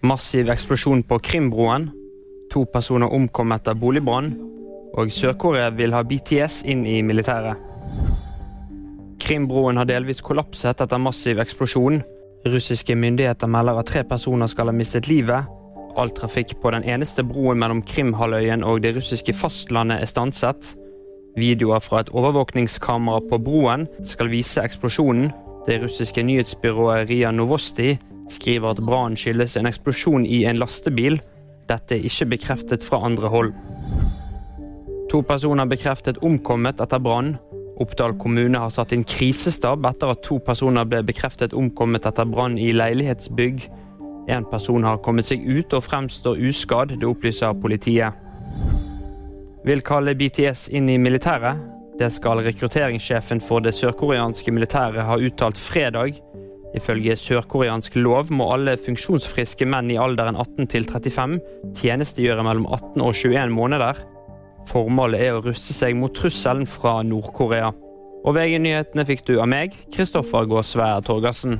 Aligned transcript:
Massiv 0.00 0.46
eksplosjon 0.46 1.00
på 1.02 1.16
Krimbroen. 1.18 1.88
To 2.52 2.60
personer 2.70 3.10
omkom 3.10 3.50
etter 3.50 3.74
boligbrann. 3.74 4.28
Og 4.94 5.10
Sør-Korea 5.10 5.72
vil 5.74 5.90
ha 5.90 6.04
BTS 6.06 6.60
inn 6.70 6.84
i 6.86 7.00
militæret. 7.02 7.58
Krimbroen 9.18 9.76
har 9.76 9.88
delvis 9.90 10.22
kollapset 10.22 10.84
etter 10.84 11.02
massiv 11.02 11.42
eksplosjon. 11.42 11.98
Russiske 12.46 12.94
myndigheter 12.94 13.50
melder 13.50 13.80
at 13.80 13.90
tre 13.90 14.04
personer 14.06 14.46
skal 14.46 14.70
ha 14.70 14.76
mistet 14.76 15.10
livet. 15.10 15.50
All 15.98 16.14
trafikk 16.14 16.54
på 16.62 16.70
den 16.70 16.86
eneste 16.86 17.24
broen 17.26 17.58
mellom 17.58 17.82
Krimhalvøyen 17.82 18.62
og 18.62 18.84
det 18.84 18.94
russiske 19.00 19.34
fastlandet 19.34 19.98
er 20.04 20.12
stanset. 20.12 20.76
Videoer 21.34 21.82
fra 21.82 22.04
et 22.04 22.14
overvåkningskamera 22.14 23.26
på 23.26 23.42
broen 23.42 23.90
skal 24.06 24.30
vise 24.30 24.62
eksplosjonen. 24.62 25.32
Det 25.66 25.82
russiske 25.82 26.22
nyhetsbyrået 26.22 27.10
Ria 27.10 27.34
Novosti 27.34 27.96
skriver 28.32 28.74
at 28.74 28.84
brannen 28.84 29.18
skyldes 29.18 29.56
en 29.58 29.68
eksplosjon 29.68 30.26
i 30.26 30.44
en 30.48 30.60
lastebil. 30.60 31.18
Dette 31.68 31.96
er 31.96 32.06
ikke 32.08 32.30
bekreftet 32.36 32.84
fra 32.84 33.02
andre 33.06 33.28
hold. 33.32 33.52
To 35.08 35.22
personer 35.24 35.68
bekreftet 35.68 36.20
omkommet 36.24 36.80
etter 36.84 37.00
brann. 37.00 37.36
Oppdal 37.80 38.16
kommune 38.18 38.58
har 38.58 38.72
satt 38.74 38.92
inn 38.92 39.06
krisestab 39.06 39.86
etter 39.88 40.12
at 40.12 40.24
to 40.26 40.40
personer 40.44 40.88
ble 40.88 41.00
bekreftet 41.06 41.54
omkommet 41.56 42.08
etter 42.08 42.28
brann 42.28 42.58
i 42.58 42.72
leilighetsbygg. 42.76 43.68
En 44.28 44.44
person 44.50 44.84
har 44.84 45.00
kommet 45.00 45.30
seg 45.30 45.46
ut 45.46 45.72
og 45.72 45.86
fremstår 45.86 46.40
uskadd, 46.50 46.98
det 47.00 47.08
opplyser 47.08 47.56
politiet. 47.62 48.12
Vil 49.64 49.80
kalle 49.84 50.16
BTS 50.18 50.68
inn 50.76 50.90
i 50.92 50.98
militæret. 51.00 51.56
Det 51.98 52.10
skal 52.14 52.44
rekrutteringssjefen 52.46 53.40
for 53.42 53.64
det 53.64 53.72
sørkoreanske 53.74 54.52
militæret 54.54 55.06
ha 55.08 55.16
uttalt 55.18 55.58
fredag. 55.58 56.20
Ifølge 56.76 57.16
sørkoreansk 57.16 57.96
lov 57.96 58.32
må 58.34 58.50
alle 58.52 58.76
funksjonsfriske 58.80 59.66
menn 59.68 59.88
i 59.92 59.98
alderen 60.00 60.36
18 60.36 60.68
til 60.74 60.84
35 60.88 61.38
tjenestegjøre 61.78 62.44
mellom 62.44 62.68
18 62.68 63.04
og 63.04 63.14
21 63.16 63.54
måneder. 63.56 64.02
Formålet 64.68 65.24
er 65.24 65.38
å 65.38 65.44
ruste 65.46 65.72
seg 65.72 65.96
mot 65.96 66.12
trusselen 66.12 66.68
fra 66.68 66.98
Nord-Korea. 67.06 67.72
Og 68.26 68.34
VG-nyhetene 68.36 69.06
fikk 69.08 69.24
du 69.30 69.38
av 69.40 69.48
meg, 69.48 69.76
Kristoffer 69.94 70.48
Gåsvær 70.50 71.00
Torgersen. 71.06 71.56